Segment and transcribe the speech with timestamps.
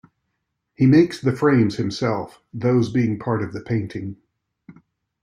[0.73, 4.17] He makes the frames himself, those being part of the painting.